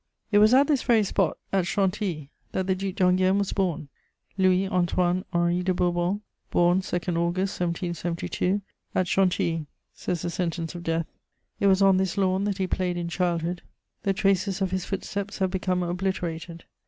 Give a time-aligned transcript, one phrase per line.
[0.17, 3.87] * It was at this very spot, at Chantilly, that the Duc d'Enghien was born:
[4.35, 8.63] "Louis Antoine Henri de Bourbon, born 2 August 1772,
[8.95, 11.05] at Chantilly," says the sentence of death.
[11.59, 13.61] It was on this lawn that he played in childhood;
[14.01, 16.63] the traces of his footsteps have become obliterated.